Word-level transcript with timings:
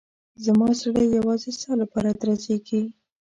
زما 0.45 0.67
زړه 0.81 1.03
یوازې 1.15 1.49
ستا 1.57 1.71
لپاره 1.81 2.09
درزېږي. 2.21 2.81